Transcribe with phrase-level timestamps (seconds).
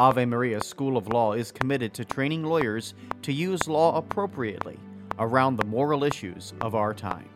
[0.00, 4.78] Ave Maria School of Law is committed to training lawyers to use law appropriately
[5.18, 7.28] around the moral issues of our time.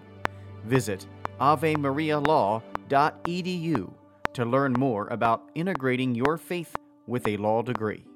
[0.64, 1.06] Visit
[1.42, 3.92] avemarialaw.edu
[4.32, 6.74] to learn more about integrating your faith
[7.06, 8.06] with a law degree.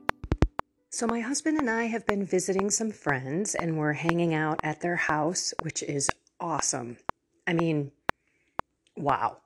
[0.88, 4.80] So, my husband and I have been visiting some friends and we're hanging out at
[4.80, 6.08] their house, which is
[6.40, 6.96] awesome.
[7.46, 7.92] I mean,
[8.96, 9.42] wow.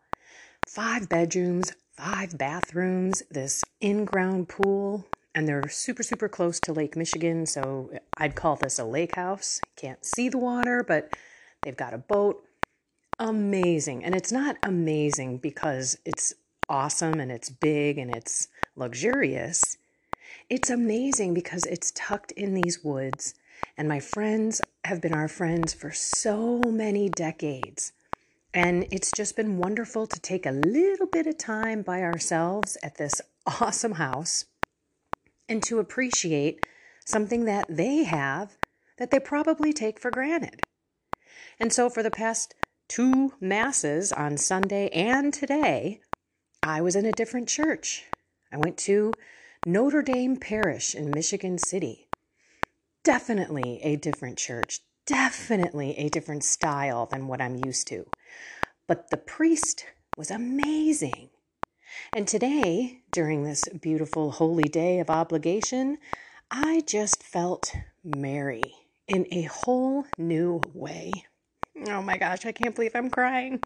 [0.67, 6.97] Five bedrooms, five bathrooms, this in ground pool, and they're super, super close to Lake
[6.97, 7.47] Michigan.
[7.47, 9.61] So, I'd call this a lake house.
[9.77, 11.15] Can't see the water, but
[11.63, 12.43] they've got a boat.
[13.19, 14.05] Amazing.
[14.05, 16.35] And it's not amazing because it's
[16.69, 19.77] awesome and it's big and it's luxurious
[20.49, 23.35] it's amazing because it's tucked in these woods,
[23.77, 27.93] and my friends have been our friends for so many decades.
[28.55, 32.97] And it's just been wonderful to take a little bit of time by ourselves at
[32.97, 33.21] this
[33.61, 34.45] awesome house
[35.49, 36.61] and to appreciate
[37.05, 38.57] something that they have
[38.99, 40.61] that they probably take for granted.
[41.59, 42.55] And so, for the past
[42.89, 46.01] two masses on Sunday and today,
[46.63, 48.05] I was in a different church.
[48.53, 49.13] I went to
[49.65, 52.09] Notre Dame Parish in Michigan City.
[53.03, 58.07] Definitely a different church, definitely a different style than what I'm used to.
[58.93, 59.87] But the priest
[60.19, 61.31] was amazing.
[62.15, 65.97] And today, during this beautiful holy day of obligation,
[66.51, 68.61] I just felt Mary
[69.09, 71.11] in a whole new way.
[71.89, 73.63] Oh my gosh, I can't believe I'm crying.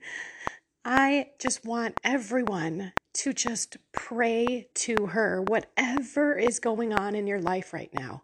[0.85, 7.41] I just want everyone to just pray to her, whatever is going on in your
[7.41, 8.23] life right now.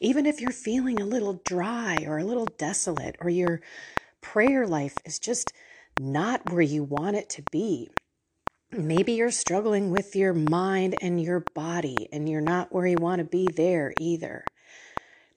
[0.00, 3.60] Even if you're feeling a little dry or a little desolate, or your
[4.20, 5.52] prayer life is just
[5.98, 7.88] not where you want it to be.
[8.70, 13.20] Maybe you're struggling with your mind and your body, and you're not where you want
[13.20, 14.44] to be there either.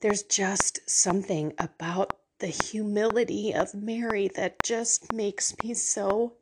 [0.02, 6.34] There's just something about the humility of Mary that just makes me so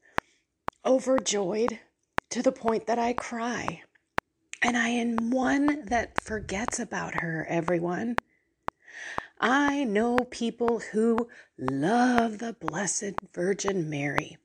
[0.85, 1.79] overjoyed
[2.29, 3.81] to the point that I cry.
[4.61, 8.16] And I am one that forgets about her, everyone.
[9.39, 14.37] I know people who love the Blessed Virgin Mary,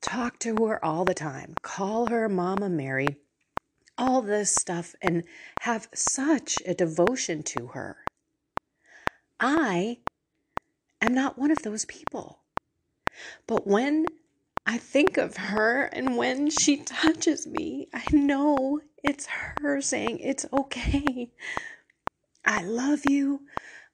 [0.00, 3.18] talk to her all the time, call her Mama Mary,
[3.96, 5.22] all this stuff, and
[5.58, 7.96] have such a devotion to her.
[9.38, 10.00] I
[11.00, 12.40] am not one of those people.
[13.46, 14.06] But when
[14.66, 20.46] I think of her, and when she touches me, I know it's her saying, It's
[20.52, 21.30] okay.
[22.44, 23.42] I love you.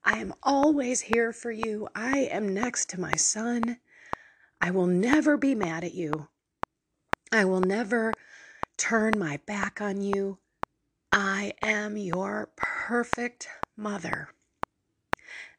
[0.05, 1.89] I am always here for you.
[1.95, 3.79] I am next to my son.
[4.61, 6.29] I will never be mad at you.
[7.31, 8.13] I will never
[8.77, 10.39] turn my back on you.
[11.13, 14.31] I am your perfect mother.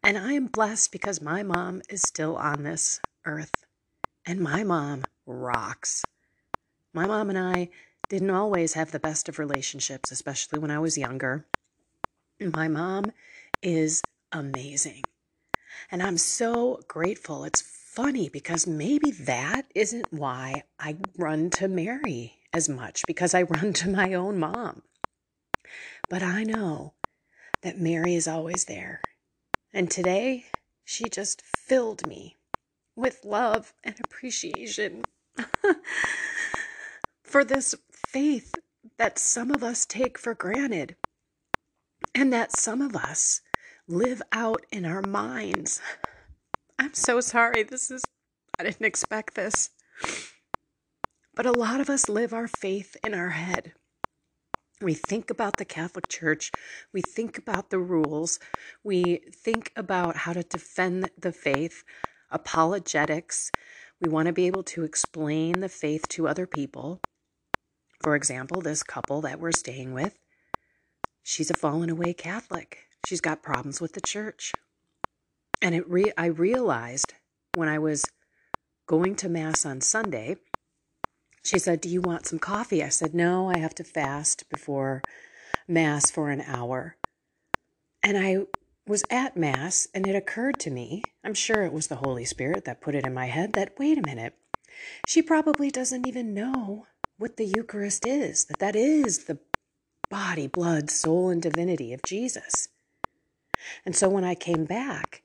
[0.04, 3.66] And I am blessed because my mom is still on this earth.
[4.26, 6.04] And my mom rocks.
[6.94, 7.70] My mom and I
[8.10, 11.46] didn't always have the best of relationships, especially when I was younger.
[12.40, 13.12] My mom
[13.62, 14.02] is
[14.34, 15.04] amazing.
[15.92, 17.46] And I'm so grateful.
[17.46, 23.42] It's funny because maybe that isn't why I run to Mary as much, because I
[23.44, 24.82] run to my own mom.
[26.10, 26.94] But I know
[27.62, 29.02] that Mary is always there.
[29.74, 30.46] And today,
[30.84, 32.38] she just filled me
[32.96, 35.04] with love and appreciation
[37.24, 38.54] for this faith
[38.98, 40.96] that some of us take for granted
[42.14, 43.42] and that some of us
[43.88, 45.82] live out in our minds.
[46.80, 47.64] I'm so sorry.
[47.64, 48.04] This is,
[48.58, 49.70] I didn't expect this.
[51.36, 53.74] But a lot of us live our faith in our head.
[54.82, 56.52] We think about the Catholic Church.
[56.94, 58.40] We think about the rules.
[58.84, 61.84] We think about how to defend the faith
[62.32, 63.52] apologetics.
[64.02, 67.00] We want to be able to explain the faith to other people.
[68.02, 70.18] For example, this couple that we're staying with,
[71.22, 72.88] she's a fallen away Catholic.
[73.06, 74.54] She's got problems with the church.
[75.62, 77.14] And it re- I realized
[77.56, 78.06] when I was
[78.88, 80.38] going to Mass on Sunday,
[81.44, 82.84] she said, Do you want some coffee?
[82.84, 85.02] I said, No, I have to fast before
[85.68, 86.98] Mass for an hour.
[88.02, 88.46] And I
[88.86, 92.66] was at Mass, and it occurred to me, I'm sure it was the Holy Spirit
[92.66, 94.36] that put it in my head, that wait a minute,
[95.08, 99.40] she probably doesn't even know what the Eucharist is, that that is the
[100.10, 102.68] body, blood, soul, and divinity of Jesus.
[103.86, 105.24] And so when I came back,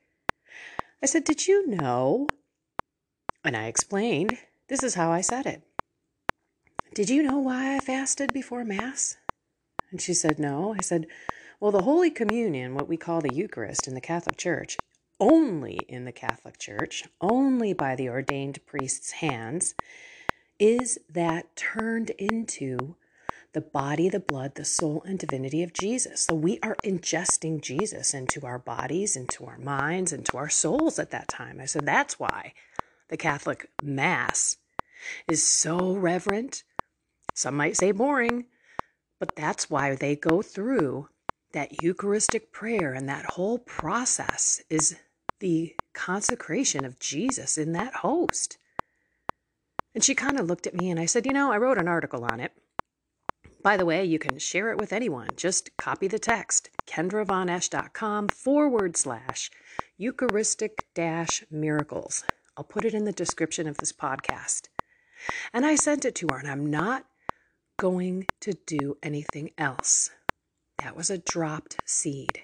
[1.02, 2.29] I said, Did you know?
[3.44, 4.38] And I explained,
[4.69, 5.62] this is how I said it.
[6.94, 9.17] Did you know why I fasted before Mass?
[9.90, 10.75] And she said, No.
[10.76, 11.06] I said,
[11.61, 14.76] Well, the Holy Communion, what we call the Eucharist in the Catholic Church,
[15.20, 19.75] only in the Catholic Church, only by the ordained priest's hands,
[20.58, 22.96] is that turned into
[23.52, 26.22] the body, the blood, the soul, and divinity of Jesus.
[26.22, 31.10] So we are ingesting Jesus into our bodies, into our minds, into our souls at
[31.10, 31.60] that time.
[31.60, 32.52] I said, That's why
[33.08, 34.58] the Catholic Mass
[35.26, 36.62] is so reverent.
[37.34, 38.46] Some might say boring,
[39.18, 41.08] but that's why they go through
[41.52, 44.96] that Eucharistic prayer and that whole process is
[45.40, 48.58] the consecration of Jesus in that host.
[49.94, 51.88] And she kind of looked at me and I said, You know, I wrote an
[51.88, 52.52] article on it.
[53.62, 55.28] By the way, you can share it with anyone.
[55.37, 59.50] Just copy the text kendravonesh.com forward slash
[59.96, 62.25] Eucharistic dash miracles.
[62.56, 64.69] I'll put it in the description of this podcast.
[65.52, 67.06] And I sent it to her, and I'm not
[67.78, 70.11] going to do anything else.
[70.78, 72.40] That was a dropped seed.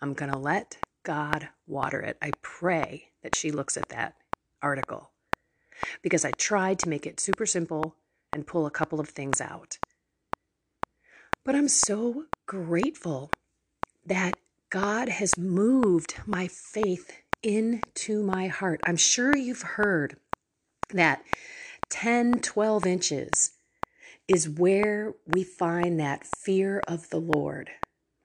[0.00, 2.16] I'm going to let God water it.
[2.22, 4.14] I pray that she looks at that
[4.62, 5.10] article
[6.02, 7.96] because I tried to make it super simple
[8.32, 9.78] and pull a couple of things out.
[11.44, 13.30] But I'm so grateful
[14.06, 14.36] that
[14.70, 17.10] God has moved my faith
[17.42, 18.80] into my heart.
[18.84, 20.16] I'm sure you've heard
[20.90, 21.24] that
[21.90, 23.52] 10, 12 inches
[24.28, 27.70] is where we find that fear of the Lord,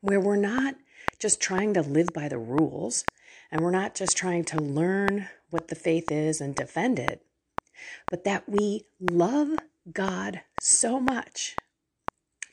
[0.02, 0.76] where we're not
[1.18, 3.04] just trying to live by the rules
[3.52, 7.26] and we're not just trying to learn what the faith is and defend it,
[8.12, 9.58] but that we love
[9.92, 11.56] God so much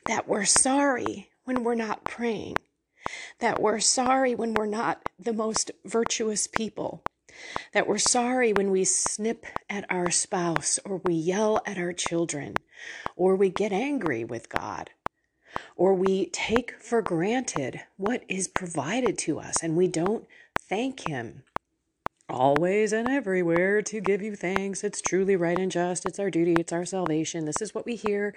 [0.05, 2.57] that we're sorry when we're not praying,
[3.39, 7.03] that we're sorry when we're not the most virtuous people,
[7.73, 12.55] that we're sorry when we snip at our spouse or we yell at our children
[13.15, 14.91] or we get angry with God
[15.75, 20.25] or we take for granted what is provided to us and we don't
[20.59, 21.43] thank Him.
[22.27, 24.83] Always and everywhere to give you thanks.
[24.83, 26.05] It's truly right and just.
[26.05, 26.55] It's our duty.
[26.57, 27.45] It's our salvation.
[27.45, 28.33] This is what we hear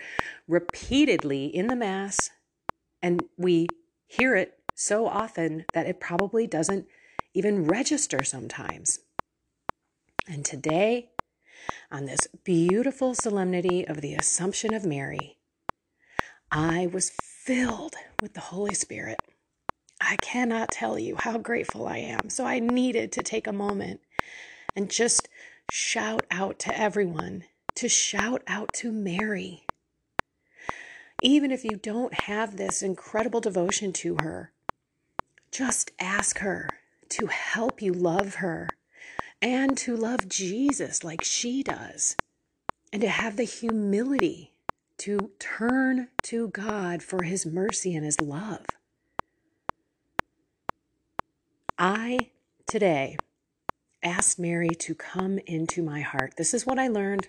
[0.46, 2.31] repeatedly in the Mass,
[3.02, 3.67] and we
[4.06, 6.87] hear it so often that it probably doesn't
[7.32, 9.00] even register sometimes.
[10.29, 11.11] And today,
[11.91, 15.38] on this beautiful solemnity of the Assumption of Mary,
[16.50, 19.19] I was filled with the Holy Spirit.
[20.10, 22.31] I cannot tell you how grateful I am.
[22.31, 24.00] So I needed to take a moment
[24.75, 25.28] and just
[25.70, 27.44] shout out to everyone,
[27.75, 29.67] to shout out to Mary.
[31.22, 34.50] Even if you don't have this incredible devotion to her,
[35.53, 36.70] just ask her
[37.10, 38.70] to help you love her
[39.43, 42.17] and to love Jesus like she does,
[42.93, 44.55] and to have the humility
[44.96, 48.65] to turn to God for his mercy and his love.
[51.81, 52.31] I
[52.67, 53.17] today
[54.03, 56.35] asked Mary to come into my heart.
[56.37, 57.29] This is what I learned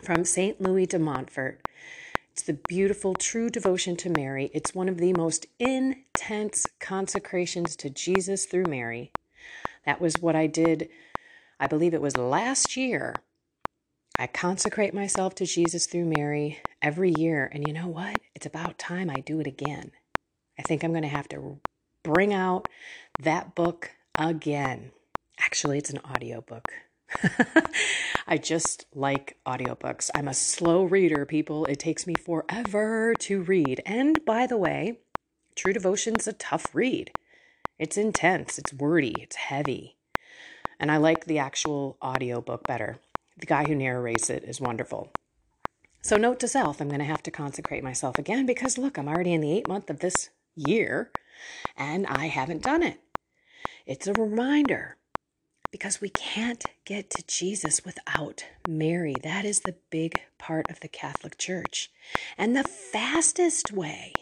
[0.00, 0.60] from St.
[0.60, 1.60] Louis de Montfort.
[2.30, 4.48] It's the beautiful, true devotion to Mary.
[4.54, 9.10] It's one of the most intense consecrations to Jesus through Mary.
[9.84, 10.88] That was what I did,
[11.58, 13.16] I believe it was last year.
[14.20, 17.50] I consecrate myself to Jesus through Mary every year.
[17.52, 18.20] And you know what?
[18.36, 19.90] It's about time I do it again.
[20.56, 21.58] I think I'm going to have to
[22.04, 22.68] bring out
[23.18, 24.92] that book again.
[25.40, 26.68] Actually, it's an audiobook.
[28.26, 30.10] I just like audiobooks.
[30.14, 31.64] I'm a slow reader, people.
[31.66, 33.82] It takes me forever to read.
[33.84, 35.00] And by the way,
[35.56, 37.10] True Devotion's a tough read.
[37.78, 39.96] It's intense, it's wordy, it's heavy.
[40.78, 42.98] And I like the actual audiobook better.
[43.38, 45.10] The guy who narrates it is wonderful.
[46.02, 49.08] So, note to self, I'm going to have to consecrate myself again because look, I'm
[49.08, 51.10] already in the eighth month of this year
[51.76, 53.00] and I haven't done it.
[53.86, 54.96] It's a reminder
[55.70, 59.14] because we can't get to Jesus without Mary.
[59.22, 61.90] That is the big part of the Catholic Church.
[62.38, 64.12] And the fastest way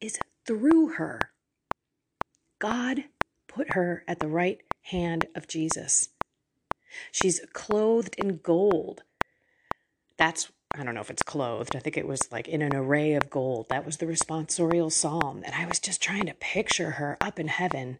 [0.00, 1.32] is through her.
[2.58, 3.04] God
[3.46, 6.08] put her at the right hand of Jesus.
[7.12, 9.02] She's clothed in gold.
[10.16, 11.74] That's, I don't know if it's clothed.
[11.74, 13.68] I think it was like in an array of gold.
[13.68, 15.42] That was the responsorial psalm.
[15.44, 17.98] And I was just trying to picture her up in heaven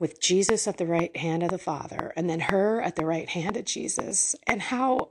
[0.00, 3.28] with Jesus at the right hand of the Father and then her at the right
[3.28, 5.08] hand of Jesus, and how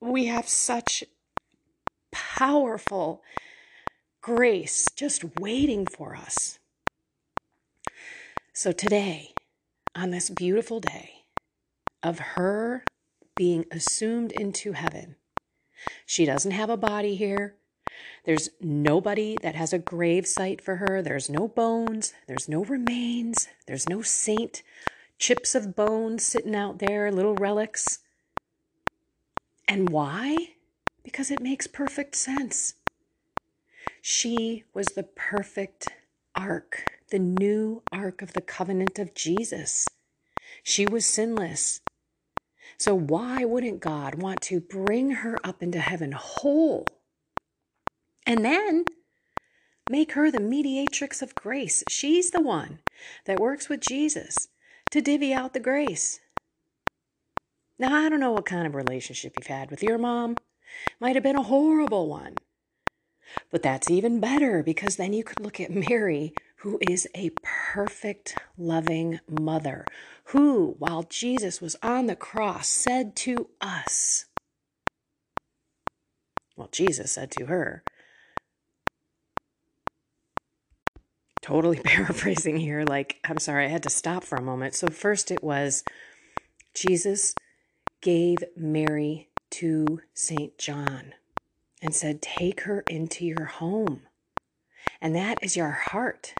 [0.00, 1.04] we have such
[2.12, 3.22] powerful
[4.20, 6.58] grace just waiting for us.
[8.52, 9.32] So, today,
[9.94, 11.24] on this beautiful day
[12.02, 12.84] of her
[13.36, 15.16] being assumed into heaven,
[16.04, 17.56] she doesn't have a body here.
[18.24, 21.00] There's nobody that has a grave site for her.
[21.00, 22.12] There's no bones.
[22.26, 23.48] There's no remains.
[23.66, 24.62] There's no saint.
[25.18, 28.00] Chips of bones sitting out there, little relics.
[29.68, 30.50] And why?
[31.02, 32.74] Because it makes perfect sense.
[34.02, 35.88] She was the perfect
[36.34, 39.88] ark, the new ark of the covenant of Jesus.
[40.62, 41.80] She was sinless.
[42.78, 46.86] So, why wouldn't God want to bring her up into heaven whole?
[48.26, 48.84] And then
[49.88, 51.84] make her the mediatrix of grace.
[51.88, 52.80] She's the one
[53.24, 54.48] that works with Jesus
[54.90, 56.20] to divvy out the grace.
[57.78, 60.36] Now, I don't know what kind of relationship you've had with your mom.
[61.00, 62.34] Might have been a horrible one.
[63.50, 68.36] But that's even better because then you could look at Mary, who is a perfect,
[68.56, 69.84] loving mother,
[70.26, 74.26] who, while Jesus was on the cross, said to us,
[76.56, 77.84] well, Jesus said to her,
[81.42, 82.84] totally paraphrasing here.
[82.84, 84.74] Like, I'm sorry, I had to stop for a moment.
[84.74, 85.84] So, first it was
[86.74, 87.34] Jesus
[88.00, 90.58] gave Mary to St.
[90.58, 91.14] John
[91.80, 94.02] and said, Take her into your home.
[95.00, 96.34] And that is your heart.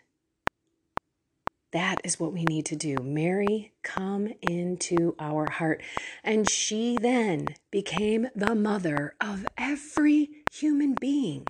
[1.73, 2.97] That is what we need to do.
[3.03, 5.83] Mary, come into our heart.
[6.23, 11.47] And she then became the mother of every human being.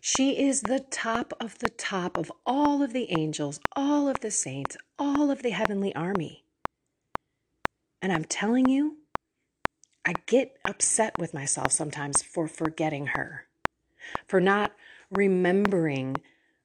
[0.00, 4.30] She is the top of the top of all of the angels, all of the
[4.30, 6.44] saints, all of the heavenly army.
[8.02, 8.98] And I'm telling you,
[10.04, 13.46] I get upset with myself sometimes for forgetting her,
[14.28, 14.72] for not
[15.10, 16.16] remembering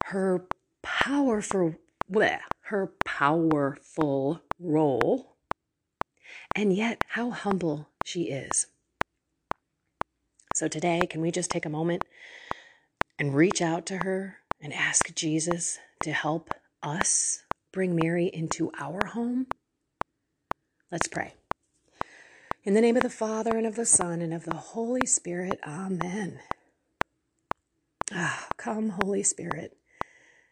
[0.06, 0.44] her
[0.82, 1.76] powerful,
[2.10, 5.36] bleh, her powerful role,
[6.54, 8.66] and yet how humble she is.
[10.54, 12.04] So today, can we just take a moment
[13.18, 16.50] and reach out to her and ask Jesus to help
[16.82, 19.46] us bring Mary into our home?
[20.90, 21.34] Let's pray.
[22.64, 25.60] In the name of the Father, and of the Son, and of the Holy Spirit,
[25.66, 26.40] Amen.
[28.12, 29.76] Ah, come, Holy Spirit,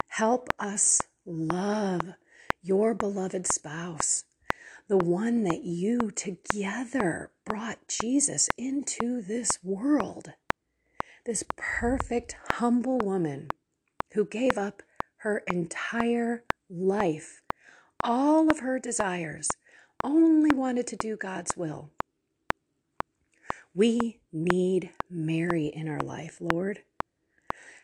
[0.07, 2.15] help us love
[2.61, 4.25] your beloved spouse,
[4.87, 10.33] the one that you together brought Jesus into this world
[11.29, 13.47] this perfect, humble woman
[14.13, 14.81] who gave up
[15.17, 17.43] her entire life,
[18.03, 19.47] all of her desires,
[20.03, 21.91] only wanted to do God's will.
[23.75, 26.81] We need Mary in our life, Lord.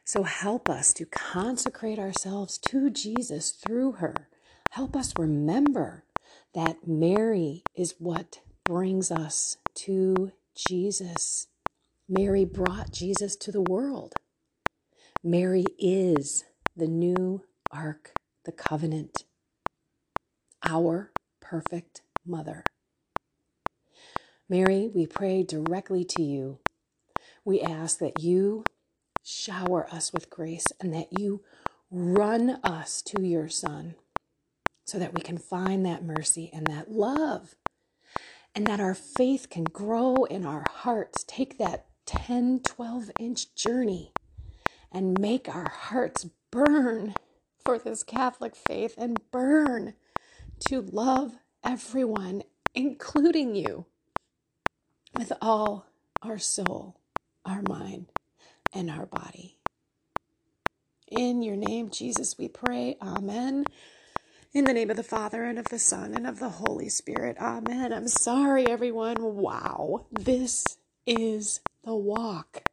[0.07, 4.29] So help us to consecrate ourselves to Jesus through her.
[4.69, 6.03] Help us remember
[6.53, 11.47] that Mary is what brings us to Jesus.
[12.07, 14.13] Mary brought Jesus to the world.
[15.24, 16.45] Mary is
[16.77, 18.12] the new ark,
[18.45, 19.24] the covenant,
[20.63, 22.63] our perfect mother.
[24.47, 26.59] Mary, we pray directly to you.
[27.43, 28.65] We ask that you
[29.25, 31.41] shower us with grace and that you
[31.89, 33.96] run us to your Son
[34.86, 37.55] so that we can find that mercy and that love
[38.53, 41.25] and that our faith can grow in our hearts.
[41.27, 44.13] Take that 10, 12 inch journey
[44.91, 47.15] and make our hearts burn
[47.63, 49.96] for this Catholic faith and burn
[50.67, 52.44] to love everyone,
[52.75, 53.88] including you,
[55.17, 55.88] with all
[56.22, 57.00] our soul,
[57.44, 58.12] our mind,
[58.75, 59.58] and our body.
[61.08, 62.98] In your name, Jesus, we pray.
[63.01, 63.65] Amen.
[64.53, 67.38] In the name of the Father, and of the Son, and of the Holy Spirit.
[67.39, 67.94] Amen.
[67.94, 69.36] I'm sorry, everyone.
[69.36, 70.05] Wow.
[70.12, 72.63] This is the walk.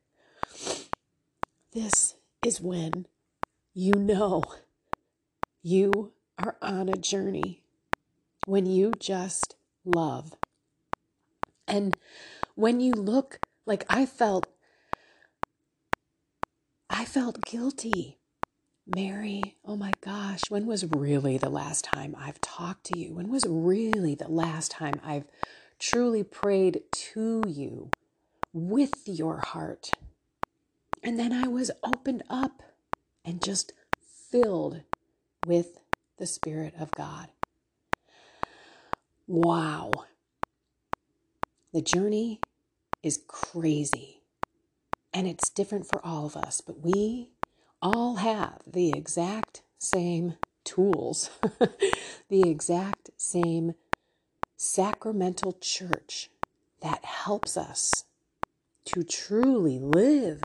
[1.73, 3.06] This is when
[3.75, 4.42] you know
[5.62, 7.62] you are on a journey
[8.47, 9.54] when you just
[9.85, 10.35] love.
[11.68, 11.97] And
[12.54, 14.47] when you look like I felt
[16.94, 18.18] I felt guilty.
[18.87, 23.14] Mary, oh my gosh, when was really the last time I've talked to you?
[23.14, 25.25] When was really the last time I've
[25.78, 27.90] truly prayed to you
[28.52, 29.92] with your heart?
[31.02, 32.62] And then I was opened up
[33.25, 33.72] and just
[34.30, 34.82] filled
[35.46, 35.78] with
[36.18, 37.28] the Spirit of God.
[39.26, 39.92] Wow.
[41.72, 42.40] The journey
[43.02, 44.21] is crazy
[45.14, 47.31] and it's different for all of us, but we
[47.81, 51.31] all have the exact same tools,
[52.28, 53.75] the exact same
[54.57, 56.31] sacramental church
[56.81, 58.04] that helps us
[58.85, 60.42] to truly live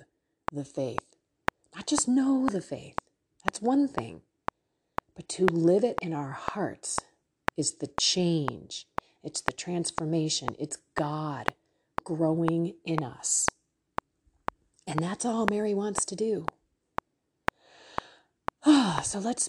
[0.51, 1.15] the faith,
[1.75, 2.95] not just know the faith.
[3.43, 4.21] That's one thing,
[5.15, 6.99] but to live it in our hearts
[7.55, 8.87] is the change,
[9.23, 11.53] it's the transformation, it's God
[12.03, 13.47] growing in us.
[14.87, 16.45] And that's all Mary wants to do.
[18.65, 19.47] Ah, so let's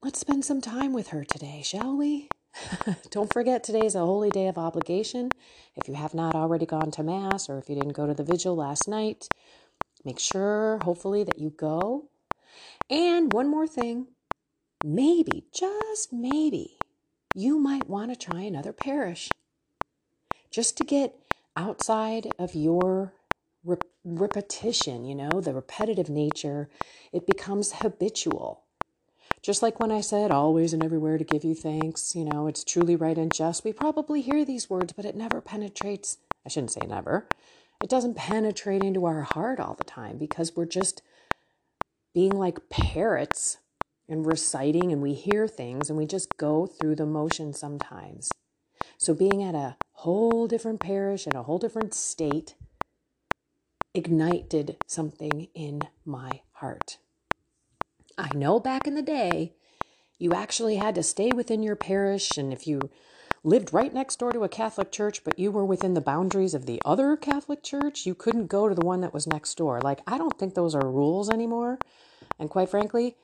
[0.00, 2.28] let's spend some time with her today, shall we?
[3.10, 5.30] Don't forget today is a holy day of obligation.
[5.74, 8.24] If you have not already gone to mass or if you didn't go to the
[8.24, 9.26] vigil last night,
[10.04, 12.08] make sure hopefully that you go.
[12.88, 14.08] And one more thing,
[14.84, 16.78] maybe, just maybe,
[17.34, 19.28] you might want to try another parish
[20.50, 21.14] just to get
[21.56, 23.14] outside of your
[23.64, 26.68] rep- repetition, you know, the repetitive nature,
[27.12, 28.64] it becomes habitual.
[29.42, 32.62] Just like when I said always and everywhere to give you thanks, you know, it's
[32.62, 33.64] truly right and just.
[33.64, 36.18] We probably hear these words, but it never penetrates.
[36.44, 37.26] I shouldn't say never.
[37.82, 41.00] It doesn't penetrate into our heart all the time because we're just
[42.12, 43.58] being like parrots
[44.08, 48.30] and reciting and we hear things and we just go through the motion sometimes.
[48.98, 52.54] So being at a whole different parish in a whole different state
[53.94, 56.98] ignited something in my heart.
[58.16, 59.54] I know back in the day,
[60.18, 62.90] you actually had to stay within your parish, and if you
[63.42, 66.66] lived right next door to a Catholic church, but you were within the boundaries of
[66.66, 69.80] the other Catholic church, you couldn't go to the one that was next door.
[69.80, 71.78] Like, I don't think those are rules anymore.
[72.38, 73.16] And quite frankly,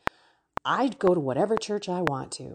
[0.64, 2.54] I'd go to whatever church I want to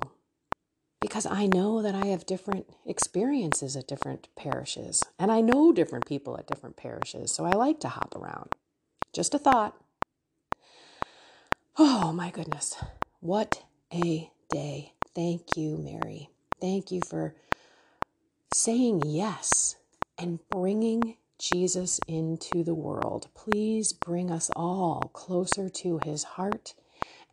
[1.02, 6.06] because I know that I have different experiences at different parishes and I know different
[6.06, 7.34] people at different parishes.
[7.34, 8.56] So I like to hop around.
[9.12, 9.76] Just a thought.
[11.78, 12.76] Oh my goodness.
[13.20, 14.94] What a day.
[15.16, 16.30] Thank you, Mary.
[16.62, 17.36] Thank you for
[18.54, 19.76] saying yes
[20.18, 23.28] and bringing Jesus into the world.
[23.34, 26.76] Please bring us all closer to his heart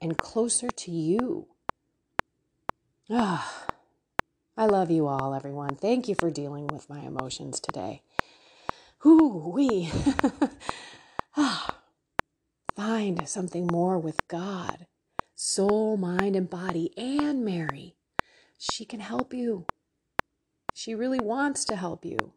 [0.01, 1.49] and closer to you.
[3.11, 3.65] Ah,
[4.55, 5.77] I love you all, everyone.
[5.77, 8.03] Thank you for dealing with my emotions today.
[9.03, 9.91] Whoo wee.
[11.37, 11.79] ah,
[12.77, 14.87] find something more with God,
[15.35, 17.97] soul, mind, and body, and Mary.
[18.59, 19.65] She can help you.
[20.75, 22.35] She really wants to help you.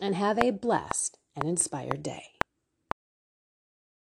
[0.00, 2.39] And have a blessed and inspired day.